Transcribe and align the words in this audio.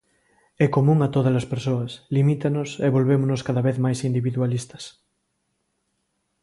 É 0.65 0.67
común 0.75 0.99
a 1.01 1.11
todas 1.15 1.35
as 1.41 1.49
persoas, 1.53 1.91
limítanos 2.15 2.69
e 2.85 2.87
vólvemonos 2.95 3.45
cada 3.47 3.65
vez 3.67 3.77
máis 3.85 3.99
individualistas. 4.09 4.83